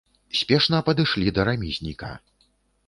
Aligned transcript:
Спешна 0.39 0.79
падышлі 0.89 1.35
да 1.39 1.47
рамізніка. 1.51 2.13